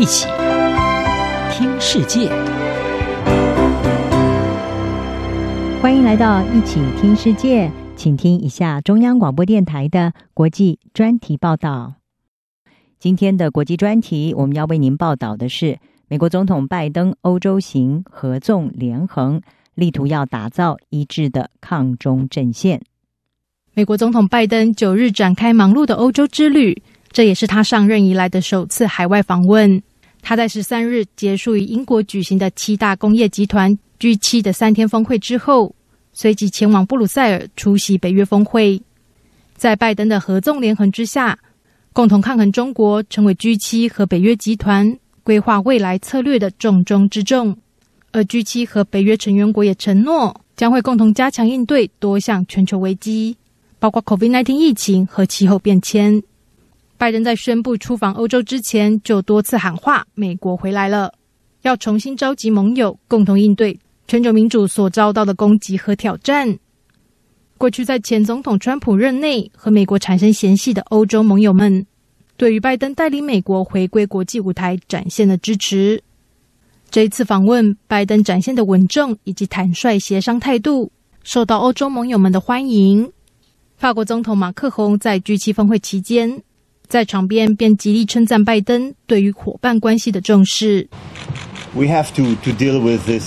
[0.00, 0.26] 一起
[1.52, 2.30] 听世界，
[5.82, 11.92] 欢迎来到一起听世界，请听一下中央广播电台的国际专题报道。
[12.98, 15.78] 今天的国际专题，我们要为您报道的是
[16.08, 19.42] 美国总统拜登欧洲行合纵连横，
[19.74, 22.80] 力图要打造一致的抗中阵线。
[23.74, 26.82] 美国总统拜登九日展开忙碌的欧洲之旅。
[27.12, 29.82] 这也是他上任以来的首次海外访问。
[30.22, 35.74] 他在十三日结束于英国举行的七大工业集团 G 七的三天峰会之后，
[36.12, 38.80] 随即前往布鲁塞尔出席北约峰会。
[39.56, 41.38] 在拜登的合纵连横之下，
[41.92, 47.56] 共同抗衡中国成为 G 七和北约集团规划未来策略的重中之重。
[48.12, 53.36] 而 G 七和北约成员国也承诺将会共同加强应对多项全球危机，
[53.78, 56.22] 包括 COVID-19 疫情和气候变迁。
[57.00, 61.10] 拜登在宣布出访欧洲之前，就多次喊话：“美国回来了，
[61.62, 66.58] 要重新召集盟友，共同应对全球民主所遭到的攻击和挑战。”
[67.56, 71.86] 过去在前总统川普任内和美国产生嫌隙的欧洲盟友们，
[72.36, 76.02] 对于拜登带领美国回归国际舞台展现了支持。
[76.90, 80.92] 这一次访问，拜登展现的稳重以及坦率协商态度，
[81.24, 83.10] 受到欧洲盟友们的欢迎。
[83.78, 86.42] 法国总统马克宏在 G7 峰会期间，
[86.90, 90.88] 在场边便极力称赞拜登对于伙伴关系的重视。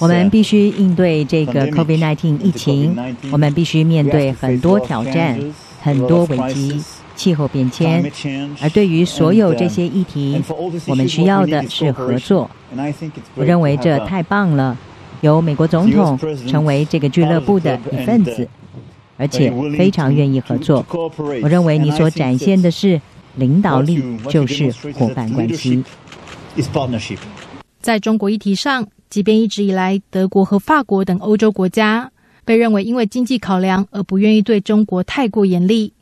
[0.00, 2.96] 我们必须应对这个 COVID-19 疫情，
[3.30, 5.38] 我们必须面对很多挑战、
[5.82, 6.82] 很多危机、
[7.14, 8.02] 气候变迁。
[8.62, 10.42] 而对于所有这些议题，
[10.86, 12.50] 我们需要的是合作。
[13.34, 14.74] 我认为这太棒了，
[15.20, 18.48] 由美国总统成为这个俱乐部的一份子，
[19.18, 20.82] 而且非常愿意合作。
[21.42, 22.98] 我认为你所展现的是。
[23.40, 25.82] 领导力就是伙伴关系。
[27.80, 32.12] 在中国议题上，即便一直以来德国和法国等欧洲国家
[32.44, 35.92] 被认为因为经济考量而不愿意对中国太过严厉，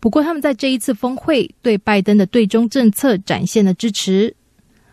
[0.00, 4.34] 不过他们在这一次峰会对拜登的对中政策展现了支持。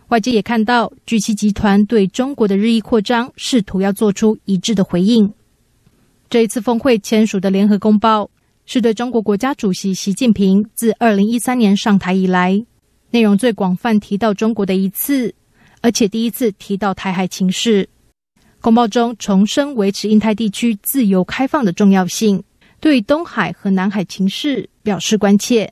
[0.10, 5.32] 外界也看到 G7 集团对中国的日益扩张，试图要做出一致的回应。
[6.30, 8.30] 这一次峰会签署的联合公报，
[8.66, 12.66] 是对中国国家主席习近平自二零一三年上台以来，
[13.12, 15.34] 内容最广泛提到中国的一次，
[15.82, 17.88] 而且第一次提到台海情势。
[18.62, 22.44] 公报中重申维持印太地区自由开放的重要性，
[22.80, 25.72] 对东海和南海情势表示关切，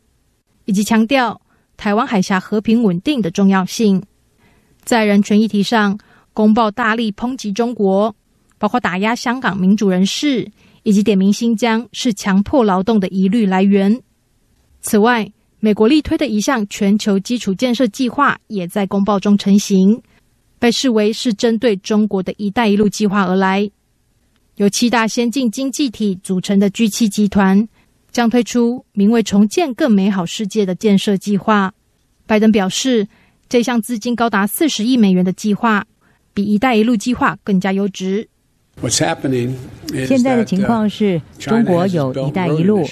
[0.65, 1.41] 以及强调
[1.75, 4.03] 台湾海峡和平稳定的重要性。
[4.83, 5.97] 在人权议题上，
[6.31, 8.15] 公报大力抨击中国，
[8.59, 10.47] 包括打压香港民主人士。
[10.83, 14.01] 以及点名新疆是强迫劳动的疑虑来源。
[14.81, 20.01] 此外，美国力推的一项全球基础建设计划也在公报中成型，
[20.59, 23.71] 被视为是针对中国的一带一路计划而来。
[24.57, 27.67] 由七大先进经济体组成的 G7 集团
[28.11, 31.73] 将推出名为“重建更美好世界”的建设计划。
[32.27, 33.07] 拜登表示，
[33.49, 35.87] 这项资金高达四十亿美元的计划，
[36.33, 38.29] 比一带一路计划更加优质。
[40.05, 42.83] 现在的情况是中国有一带一路，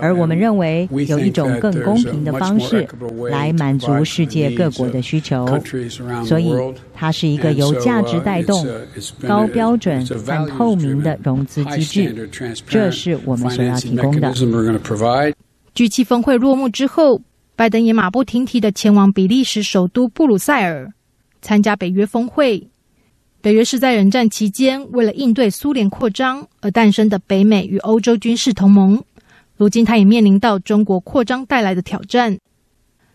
[0.00, 2.88] 而我们认为有一种更公平的方式
[3.30, 5.46] 来满足世界各国的需求，
[6.24, 6.52] 所以
[6.92, 8.66] 它是一个由价值带动、
[9.28, 12.28] 高标准和透明的融资机制，
[12.66, 14.34] 这是我们所要提供的。
[15.74, 17.20] G7 峰会落幕之后，
[17.54, 20.90] 拜登也马不停蹄地前往比利时首都布鲁塞尔
[21.42, 22.66] 参加北约峰会。
[23.40, 29.02] 北约是在冷战期间为了应对苏联扩张而诞生的北美与欧洲军事同盟。
[29.56, 32.36] 如今，它也面临到中国扩张带来的挑战。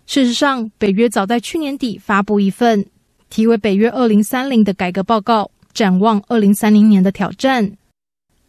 [0.05, 2.85] 事实上，北约早在去年底发布一份
[3.29, 7.71] 题为《北约二零三零》的改革报告，展望二零三零年的挑战。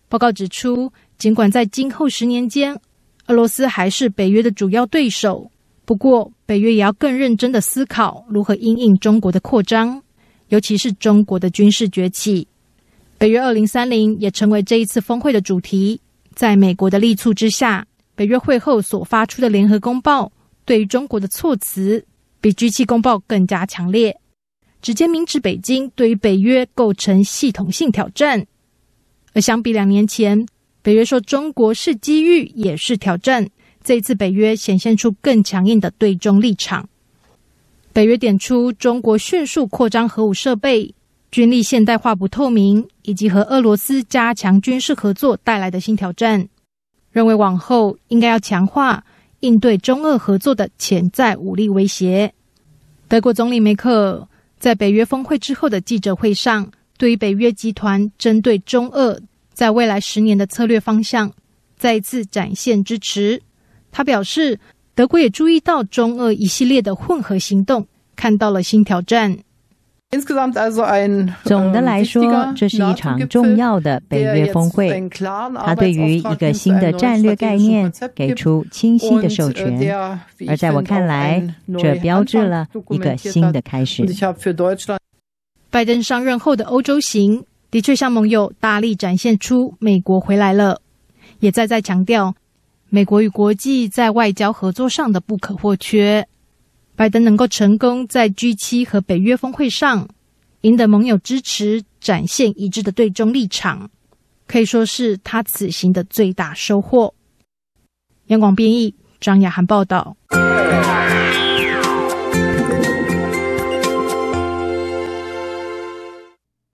[0.09, 2.77] 报告指出，尽管在今后十年间，
[3.27, 5.51] 俄罗斯还是北约的主要对手，
[5.85, 10.03] 不过，北约也要更认真的思考如何因应中国的扩张。
[10.49, 12.47] 尤其是中国的军事崛起，
[13.19, 16.01] 北约二零三零也成为这一次峰会的主题。
[16.35, 20.31] 在美国的力促之下，北约会后所发出的联合公报，
[20.65, 22.05] 对于中国的措辞
[22.41, 24.21] 比 G7 公报更加强烈，
[24.83, 28.47] 直接明指北京对于北约构成系统性挑战。
[29.33, 30.47] 而相比两年前，
[30.83, 33.49] 北约说中国是机遇也是挑战，
[33.83, 36.89] 这一次北约显现出更强硬的对中立场。
[37.95, 40.93] 北约点出中国迅速扩张核武设备、
[41.31, 46.49] 军力现代化不透明，以及和俄罗斯加强军事合作带来的新挑战，
[47.13, 49.05] 认为往后应该要强化
[49.41, 52.35] 应对中俄合作的潜在武力威胁。
[53.07, 56.69] 德国总理梅克尔在北约峰会之后的记者会上，
[56.99, 59.21] 对于北约集团针对中俄
[59.53, 61.33] 在未来十年的策略方向，
[61.79, 63.41] 再一次展现支持。
[63.93, 64.59] 他表示，
[64.95, 69.37] 德国也注意到中俄一系列的混合行动，看到了新挑战。
[71.43, 75.11] 总的来说，这是一场重要的北约峰会。
[75.57, 79.77] 他对于一个新的战略概念给出清晰的授权，
[80.47, 81.43] 而在我看来，
[81.77, 84.07] 这标志了一个新的开始。
[85.71, 90.81] 拜登上任后的欧洲行，的确向盟友大力展现出美国回来了，
[91.41, 92.37] 也再再强调
[92.95, 96.25] 美国与国际在外交合作上的不可或缺。
[96.95, 100.09] 拜登能够成功在 G 七和北约峰会上
[100.61, 103.91] 赢得盟友支持，展现一致的对中立场，
[104.47, 107.13] 可以说是他此行的最大收获。
[108.27, 110.17] 央广编译，张雅涵报道。